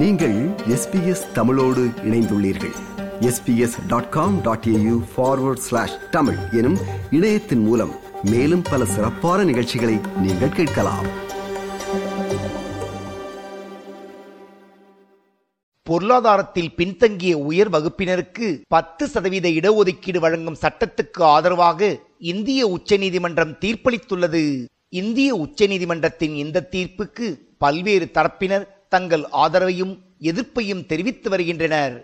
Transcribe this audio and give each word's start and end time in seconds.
நீங்கள் 0.00 0.34
எஸ்பிஎஸ் 0.68 1.32
தமிழோடு 1.32 1.82
இணைந்துள்ளீர்கள். 1.84 2.74
SBS 3.20 3.86
dot 3.86 4.08
com 4.08 4.42
dot 4.42 4.64
AU 4.64 5.02
forward 5.16 5.64
slash 5.66 6.10
Tamil 6.10 6.36
எனும் 6.52 6.78
இணையத்தின் 7.10 7.58
மூலம் 7.58 7.94
மேலும் 8.22 8.62
பல 8.62 8.84
சிறப்பான 8.84 9.44
நிகழ்ச்சிகளை 9.44 9.98
நீங்கள் 10.22 10.48
கேட்கலாம். 10.48 11.06
பொருளாதாரத்தில் 15.82 16.74
பின்தங்கிய 16.74 17.38
உயர் 17.38 17.70
வகுப்பினருக்கு 17.70 18.60
பத்து 18.68 19.08
சதவீத 19.08 19.48
இடஒதுக்கீடு 19.48 20.18
வழங்கும் 20.18 20.56
சட்டத்துக்கு 20.60 21.22
ஆதரவாக 21.22 21.98
இந்திய 22.18 22.66
உச்சநீதிமன்றம் 22.66 23.56
தீர்ப்பளித்துள்ளது. 23.60 24.64
இந்திய 24.88 25.34
உச்சநீதிமன்றத்தின் 25.34 26.34
இந்த 26.34 26.68
தீர்ப்புக்கு 26.70 27.44
பல்வேறு 27.58 28.10
தரப்பினர் 28.14 28.74
தங்கள் 28.88 29.24
ஆதரவையும் 29.44 29.94
எதிர்ப்பையும் 30.30 30.86
தெரிவித்து 30.90 31.28
வருகின்றனர். 31.30 31.94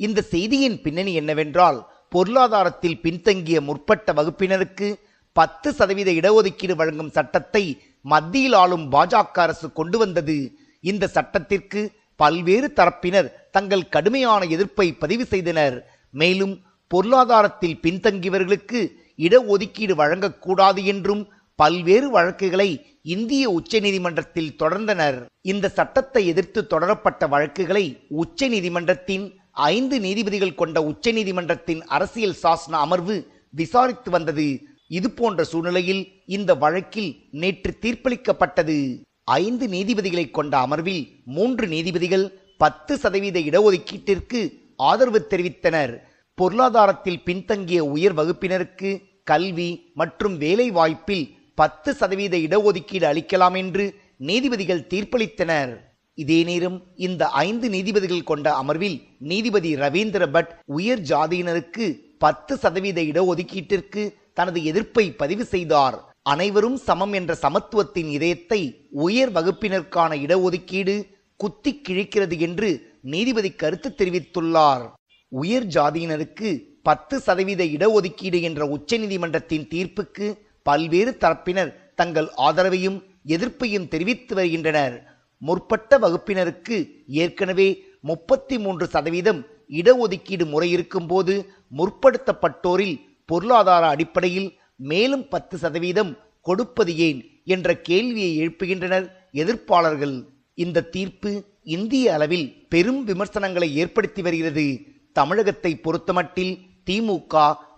இந்த 0.00 0.24
செய்தியின் 0.32 0.78
பின்னணி 0.84 1.12
என்னவென்றால் 1.14 1.78
பொருளாதாரத்தில் 2.08 3.00
பின்தங்கிய 3.04 3.58
முற்பட்ட 3.68 4.12
வகுப்பினருக்கு 4.12 4.88
பத்து 5.36 5.68
சதவீத 5.72 6.10
இடஒதுக்கீடு 6.20 6.74
வழங்கும் 6.80 7.14
சட்டத்தை 7.16 7.64
மத்தியில் 8.04 8.56
ஆளும் 8.62 8.86
பாஜக 8.92 9.38
அரசு 9.44 9.68
கொண்டு 9.72 9.98
வந்தது. 9.98 10.36
இந்த 10.84 11.04
சட்டத்திற்கு 11.06 11.80
பல்வேறு 12.20 12.68
தரப்பினர் 12.76 13.28
தங்கள் 13.50 13.90
கடுமையான 13.94 14.44
எதிர்ப்பை 14.54 14.86
பதிவு 15.02 15.24
செய்தனர். 15.32 15.76
மேலும் 16.14 16.54
பொருளாதாரத்தில் 16.90 17.80
பின்தங்கியவர்களுக்கு 17.82 18.80
இடஒதுக்கீடு 19.18 19.94
வழங்கக்கூடாது 20.02 20.80
என்றும் 20.92 21.22
பல்வேறு 21.60 22.10
வழக்குகளை 22.10 22.70
இந்திய 23.02 23.44
உச்சநீதிமன்றத்தில் 23.58 24.54
தொடர்ந்தனர். 24.62 25.18
இந்த 25.40 25.68
சட்டத்தை 25.68 26.26
எதிர்த்து 26.26 26.60
தொடரப்பட்ட 26.70 27.28
வழக்குகளை 27.28 27.86
உச்சநீதிமன்றத்தின் 28.22 29.24
ஐந்து 29.52 30.00
நீதிபதிகள் 30.00 30.58
கொண்ட 30.60 30.78
உச்சநீதிமன்றத்தின் 30.90 31.82
அரசியல் 31.96 32.40
சாசன 32.42 32.78
அமர்வு 32.84 33.16
விசாரித்து 33.50 34.10
வந்தது. 34.10 34.46
இது 34.88 35.10
போன்ற 35.10 35.44
சூழ்நிலையில் 35.44 36.02
இந்த 36.26 36.54
வழக்கில் 36.54 37.10
நேற்று 37.30 37.70
தீர்ப்பளிக்கப்பட்டது. 37.80 38.78
ஐந்து 39.24 39.66
நீதிபதிகளை 39.66 40.30
கொண்ட 40.30 40.54
அமர்வில் 40.58 41.04
மூன்று 41.24 41.66
நீதிபதிகள் 41.66 42.26
பத்து 42.56 42.96
சதவீத 42.96 43.38
இடஒதுக்கீட்டிற்கு 43.40 44.40
ஆதரவு 44.76 45.26
தெரிவித்தனர். 45.30 45.94
பொருளாதாரத்தில் 46.38 47.22
பின்தங்கிய 47.22 47.80
உயர் 47.84 48.14
வகுப்பினருக்கு 48.14 48.90
கல்வி 49.24 49.70
மற்றும் 49.94 50.36
வேலை 50.36 50.70
வாய்ப்பில் 50.70 51.26
பத்து 51.58 51.90
சதவீத 52.00 52.34
இடஒதுக்கீடு 52.46 53.06
அளிக்கலாம் 53.10 53.56
என்று 53.62 53.84
நீதிபதிகள் 54.28 54.88
தீர்ப்பளித்தனர். 54.92 55.72
இதே 56.18 56.40
நேரம் 56.48 56.78
இந்த 57.06 57.22
ஐந்து 57.46 57.66
நீதிபதிகள் 57.74 58.28
கொண்ட 58.30 58.48
அமர்வில் 58.62 58.98
நீதிபதி 59.30 59.70
ரவீந்திர 59.84 60.24
பட் 60.34 60.50
உயர் 60.78 61.02
ஜாதியினருக்கு 61.10 61.86
பத்து 62.24 62.54
சதவீத 62.62 63.00
இடஒதுக்கீட்டிற்கு 63.10 64.02
தனது 64.38 64.58
எதிர்ப்பை 64.70 65.04
பதிவு 65.22 65.44
செய்தார். 65.54 65.96
அனைவரும் 66.32 66.78
சமம் 66.86 67.14
என்ற 67.18 67.32
சமத்துவத்தின் 67.42 68.10
இதயத்தை 68.16 68.60
உயர் 69.06 69.32
வகுப்பினருக்கான 69.32 70.12
இடஒதுக்கீடு 70.24 70.94
குத்தி 71.40 71.72
கிழிக்கிறது 71.86 72.36
என்று 72.46 72.70
நீதிபதி 73.12 73.50
கருத்து 73.62 73.88
தெரிவித்துள்ளார். 73.98 74.84
உயர் 75.32 75.66
ஜாதியினருக்கு 75.76 76.50
பத்து 76.88 77.16
சதவீத 77.26 77.62
இடஒதுக்கீடு 77.76 78.38
என்ற 78.48 78.62
உச்சநீதிமன்றத்தின் 78.76 79.68
தீர்ப்புக்கு 79.74 80.26
பல்வேறு 80.66 81.12
தரப்பினர் 81.22 81.72
தங்கள் 82.00 82.28
ஆதரவையும் 82.46 82.98
எதிர்ப்பையும் 83.34 83.88
தெரிவித்து 83.92 84.32
வருகின்றனர். 84.34 84.96
முற்பட்ட 85.42 85.98
வகுப்பினருக்கு 85.98 86.76
ஏற்கனவே 87.22 87.68
முப்பத்தி 88.10 88.56
மூன்று 88.58 88.86
சதவீதம் 88.94 89.40
இடஒதுக்கீடு 89.80 90.44
முறை 90.52 90.68
இருக்கும்போது 90.70 91.34
முற்படுத்தப்பட்டோரில் 91.78 92.96
பொருளாதார 93.30 93.84
அடிப்படையில் 93.94 94.48
மேலும் 94.90 95.24
பத்து 95.28 95.56
சதவீதம் 95.58 96.12
கொடுப்பது 96.48 96.92
ஏன் 97.06 97.20
என்ற 97.54 97.76
கேள்வியை 97.88 98.32
எழுப்புகின்றனர் 98.42 99.06
எதிர்ப்பாளர்கள். 99.42 100.16
இந்த 100.64 100.86
தீர்ப்பு 100.94 101.30
இந்திய 101.76 102.12
அளவில் 102.16 102.46
பெரும் 102.72 103.00
விமர்சனங்களை 103.04 103.68
ஏற்படுத்தி 103.82 104.22
வருகிறது. 104.22 104.66
தமிழகத்தை 105.12 105.72
பொறுத்தமட்டில் 105.84 106.54
திமுக 106.86 107.34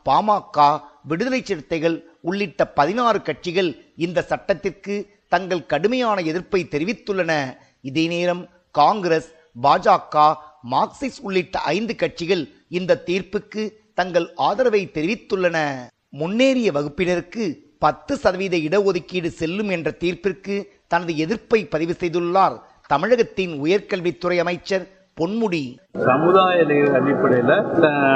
பாமக 0.09 0.67
விடுதலை 1.11 1.41
சிறுத்தைகள் 1.45 1.97
உள்ளிட்ட 2.29 2.63
பதினாறு 2.79 3.19
கட்சிகள் 3.29 3.71
இந்த 4.07 4.25
சட்டத்திற்கு 4.31 4.95
தங்கள் 5.35 5.69
கடுமையான 5.73 6.19
எதிர்ப்பை 6.31 6.61
தெரிவித்துள்ளன. 6.75 7.33
இதே 7.91 8.05
நேரம் 8.15 8.43
காங்கிரஸ் 8.81 9.29
பாஜக 9.65 10.25
மார்க்சிஸ்ட் 10.73 11.23
உள்ளிட்ட 11.27 11.57
ஐந்து 11.77 11.95
கட்சிகள் 12.03 12.43
இந்த 12.79 13.01
தீர்ப்புக்கு 13.09 13.63
தங்கள் 13.99 14.27
ஆதரவை 14.49 14.83
தெரிவித்துள்ளன. 14.97 15.59
முன்னேறிய 16.21 16.69
வகுப்பினருக்கு 16.77 17.45
பத்து 17.85 18.13
சதவீத 18.23 18.57
இடஒதுக்கீடு 18.67 19.31
செல்லும் 19.41 19.71
என்ற 19.77 19.89
தீர்ப்பிற்கு 20.03 20.55
தனது 20.93 21.13
எதிர்ப்பை 21.25 21.61
பதிவு 21.75 21.95
செய்துள்ளார் 22.01 22.57
தமிழகத்தின் 22.93 23.55
உயர்கல்வித்துறை 23.65 24.37
அமைச்சர் 24.45 24.85
பொன்முடி. 25.21 25.63
சமுதாய 26.09 26.57
அடிப்படையில் 26.97 27.53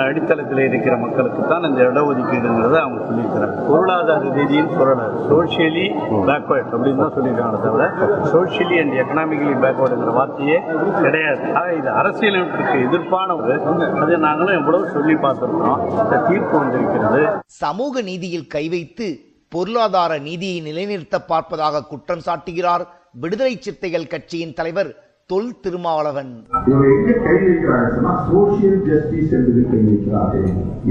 அடித்தளத்தில் 0.08 0.60
இருக்கிற 0.66 0.94
மக்களுக்கு 1.04 1.42
தான் 1.52 1.66
இந்த 1.68 1.80
இடஒதுக்கீடுங்கிறத 1.90 2.76
அவங்க 2.82 3.00
சொல்லியிருக்கிறாங்க. 3.08 3.56
பொருளாதார 3.68 4.32
ரீதியில் 4.38 4.74
சொல்லல. 4.80 5.06
சோசியலி 5.30 5.86
பேக்வேர்ட் 6.28 6.70
அப்படின்னு 6.74 7.02
தான் 7.04 7.14
சொல்லியிருக்காங்க 7.16 7.60
தவிர 7.64 7.86
சோசியலி 8.34 8.76
அண்ட் 8.82 8.94
எக்கனாமிக்கலி 9.02 9.56
பேக்வேர்டுங்கிற 9.64 10.14
வார்த்தையே 10.18 10.58
கிடையாது. 11.06 11.42
ஆக 11.60 11.66
இது 11.80 11.90
அரசியலமைப்புக்கு 12.02 12.76
எதிர்ப்பான 12.86 13.38
ஒரு 13.40 13.56
அதை 14.04 14.20
நாங்களும் 14.28 14.58
எவ்வளவு 14.60 14.94
சொல்லி 14.96 15.16
பார்த்துருக்கோம் 15.26 15.82
இந்த 16.04 16.22
தீர்ப்பு 16.30 16.54
வந்திருக்கிறது. 16.62 17.22
சமூக 17.64 18.02
நீதியில் 18.12 18.50
கை 18.56 18.66
வைத்து 18.76 19.08
பொருளாதார 19.54 20.12
நீதியை 20.30 20.58
நிலைநிறுத்த 20.70 21.18
பார்ப்பதாக 21.30 21.86
குற்றம் 21.92 22.26
சாட்டுகிறார் 22.26 22.84
விடுதலை 23.22 23.54
சிறுத்தைகள் 23.64 24.12
கட்சியின் 24.12 24.58
தலைவர் 24.58 24.90
தொல் 25.30 25.50
திருமாவளவன். 25.64 26.30
சோசியல் 28.30 28.80
ஜஸ்டிஸ் 28.88 29.32
என்பதில் 29.36 29.68
கை 29.72 29.80
வைக்கிறார்கள் 29.88 30.46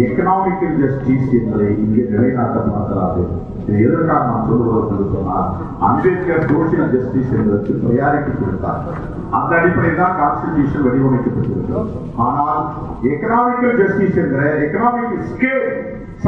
எக்கனாமிக்கல் 0.06 0.78
ஜஸ்டிஸ் 0.82 1.32
என்பதை 1.40 1.68
இங்கே 1.84 2.04
நிலைநாட்ட 2.14 2.58
பார்க்கிறார்கள் 2.68 3.30
இது 3.64 3.80
எதற்காக 3.88 4.22
நான் 4.30 4.48
சொல்லுவதற்கு 4.50 5.08
சொன்னால் 5.16 5.48
அம்பேத்கர் 5.88 6.48
சோசியல் 6.52 6.92
ஜஸ்டிஸ் 6.96 7.34
என்பதற்கு 7.38 7.74
ப்ரையாரிட்டி 7.82 8.32
கொடுத்தார் 8.40 8.86
அந்த 9.40 9.52
அடிப்படையில் 9.60 10.02
தான் 10.04 10.18
கான்ஸ்டிடியூஷன் 10.22 10.86
வடிவமைக்கப்பட்டிருக்கிறது. 10.88 11.84
ஆனால் 12.28 12.62
எக்கனாமிக்கல் 13.12 13.78
ஜஸ்டிஸ் 13.82 14.20
என்ற 14.24 14.40
எக்கனாமிக் 14.66 15.28
ஸ்கேல் 15.34 15.68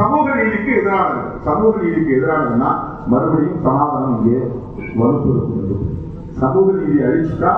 சமூக 0.00 0.26
நீதிக்கு 0.40 0.70
எதிரானது. 0.80 1.22
சமூக 1.48 1.72
நீதிக்கு 1.84 2.12
எதிரானதுன்னா 2.18 2.70
மறுபடியும் 3.12 3.64
சமாதானம் 3.66 4.14
இங்கே 4.18 4.38
வலுப்படுத்த 5.00 5.50
சமூக 6.42 6.68
நீதி 6.76 6.98
அழிச்சுட்டா 7.06 7.50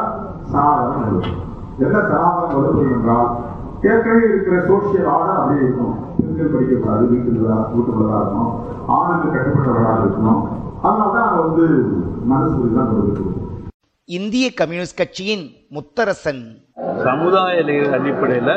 சாதனம் 0.53 1.05
வரும் 1.05 1.41
என்ன 1.85 1.97
சாதனம் 2.11 2.55
வலுப்படும் 2.55 2.95
என்றால் 2.97 3.31
ஏற்கனவே 3.89 4.25
இருக்கிற 4.29 4.57
சோசியல் 4.69 5.09
ஆர்டர் 5.15 5.39
அப்படியே 5.39 5.63
இருக்கும். 5.65 5.95
பெண்கள் 6.19 6.53
படிக்கக்கூடாது 6.53 7.03
வீட்டுக்குள்ளா 7.13 7.57
வீட்டுக்குள்ளதா 7.73 8.19
இருக்கணும். 8.21 8.53
ஆணுக்கு 8.97 9.29
கட்டுப்பட்டவர்களாக 9.35 10.03
இருக்கணும். 10.03 10.43
அதனால 10.87 11.11
தான் 11.19 11.35
வந்து 11.43 11.67
மனசு 12.33 12.75
தான் 12.79 12.93
கொடுக்கணும் 12.93 13.41
இந்திய 14.09 14.47
கம்யூனிஸ்ட் 14.61 15.01
கட்சியின் 15.01 15.45
முத்தரசன் 15.77 16.43
சமுதாய 17.05 17.57
அடிப்படையில் 17.97 18.53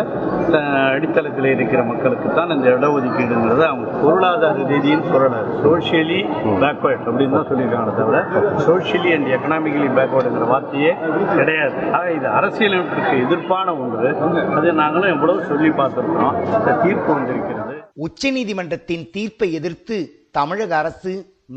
அடித்தளத்தில் 0.92 1.50
இருக்கிற 1.54 1.82
மக்களுக்கு 1.92 2.28
தான் 2.38 2.54
இந்த 2.56 2.68
இடஒதுக்கீடுங்கிறத 2.78 3.64
அவங்க 3.70 3.90
பொருளாதார 4.04 4.66
ரீதியில் 4.72 5.08
சொல்லலை 5.12 5.40
சோஷியலி 5.64 6.20
பேக்வேர்ட் 6.64 7.08
அப்படின்னு 7.10 7.38
தான் 7.38 7.50
சொல்லியிருக்காங்க 7.52 7.94
தவிர 8.00 8.20
சோஷியலி 8.68 9.12
அண்ட் 9.18 9.30
எக்கனாமிக்கலி 9.38 9.90
பேக்வேர்டுங்கிற 10.00 10.48
வார்த்தையே 10.54 10.92
கிடையாது. 11.38 11.78
ஆக 11.98 12.12
இது 12.18 12.28
அரசியலமைப்புக்கு 12.40 13.16
எதிர்ப்பான 13.26 13.78
ஒன்று. 13.84 14.12
அதை 14.58 14.74
நாங்களும் 14.82 15.14
எவ்வளவு 15.16 15.48
சொல்லி 15.52 15.72
பார்த்துருக்கோம் 15.82 16.36
இந்த 16.58 16.76
தீர்ப்பு 16.86 17.10
வந்திருக்கிறது. 17.18 17.76
உச்சநீதிமன்றத்தின் 18.08 19.06
தீர்ப்பை 19.16 19.50
எதிர்த்து 19.60 19.98
தமிழக 20.40 20.72
அரசு 20.82 21.14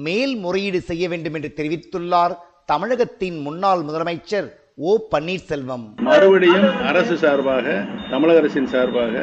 மேல்முறையீடு 0.06 0.81
செய்ய 0.91 1.05
வேண்டும் 1.12 1.37
என்று 1.39 1.50
தெரிவித்துள்ளார் 1.59 2.35
தமிழகத்தின் 2.73 3.39
முன்னாள் 3.47 3.83
முதலமைச்சர் 3.89 4.49
ஓ 4.88 4.91
பன்னீர்செல்வம். 5.12 5.82
மறுபடியும் 6.06 6.67
அரசு 6.91 7.15
சார்பாக 7.23 7.67
தமிழக 8.11 8.38
அரசின் 8.43 8.69
சார்பாக 8.75 9.15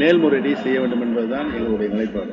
மேல்முறையீடு 0.00 0.62
செய்ய 0.64 0.76
வேண்டும் 0.80 1.04
என்பதுதான் 1.04 1.46
எங்களுடைய 1.56 1.88
நிலைப்பாடு. 1.92 2.32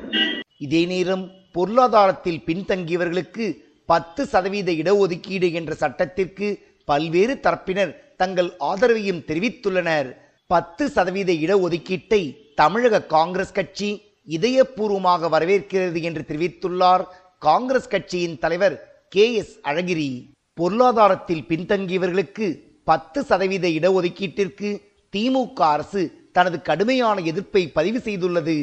இதே 0.66 0.82
நேரம் 0.86 1.24
பொருளாதாரத்தில் 1.58 2.42
பின்தங்கியவர்களுக்கு 2.48 3.46
பத்து 3.92 4.26
சதவீத 4.34 4.72
இடஒதுக்கீடு 4.72 5.50
என்ற 5.60 5.74
சட்டத்திற்கு 5.84 6.50
பல்வேறு 6.86 7.36
தரப்பினர் 7.46 7.94
தங்கள் 8.22 8.50
ஆதரவையும் 8.72 9.24
தெரிவித்துள்ளனர். 9.30 10.10
பத்து 10.48 10.84
சதவீத 10.90 11.32
இடஒதுக்கீட்டை 11.46 12.22
தமிழக 12.56 13.04
காங்கிரஸ் 13.16 13.56
கட்சி 13.60 13.90
இதயபூர்வமாக 14.38 15.30
வரவேற்கிறது 15.38 16.02
என்று 16.10 16.26
தெரிவித்துள்ளார் 16.34 17.06
காங்கிரஸ் 17.50 17.92
கட்சியின் 17.96 18.38
தலைவர் 18.46 18.78
கே 19.16 19.26
எஸ் 19.42 19.56
அழகிரி. 19.72 20.12
பொருளாதாரத்தில் 20.58 21.48
பின்தங்கியவர்களுக்கு 21.50 22.48
பத்து 22.90 23.20
சதவீத 23.30 23.68
இடஒதுக்கீட்டிற்கு 23.80 24.70
திமுக 25.14 25.62
அரசு 25.76 26.02
தனது 26.38 26.58
கடுமையான 26.70 27.18
எதிர்ப்பை 27.32 27.64
பதிவு 27.78 28.00
செய்துள்ளது. 28.06 28.56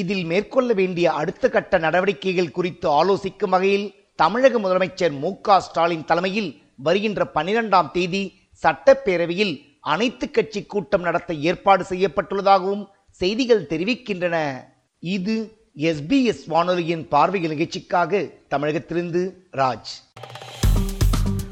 இதில் 0.00 0.24
மேற்கொள்ள 0.24 0.72
வேண்டிய 0.72 1.06
அடுத்த 1.20 1.48
கட்ட 1.48 1.78
நடவடிக்கைகள் 1.78 2.54
குறித்து 2.56 2.86
ஆலோசிக்கும் 2.98 3.54
வகையில் 3.54 3.86
தமிழக 4.22 4.58
முதலமைச்சர் 4.58 5.14
மு 5.22 5.30
க 5.40 5.58
ஸ்டாலின் 5.60 6.04
தலைமையில் 6.04 6.50
வருகின்ற 6.86 7.30
பனிரெண்டாம் 7.34 7.90
தேதி 7.96 8.22
சட்டப்பேரவையில் 8.62 9.54
அனைத்து 9.92 10.26
கட்சி 10.30 10.60
கூட்டம் 10.62 11.06
நடத்த 11.08 11.34
ஏற்பாடு 11.48 11.84
செய்யப்பட்டுள்ளதாகவும் 11.88 12.84
செய்திகள் 13.20 13.68
தெரிவிக்கின்றன. 13.72 14.36
இது 15.02 15.36
எஸ்பிஎஸ் 15.90 16.44
வானொலியின் 16.46 17.04
பார்வையில் 17.08 17.52
நிகழ்ச்சிக்காக 17.54 18.22
தமிழகத்திலிருந்து 18.48 19.22
ராஜ். 19.60 19.92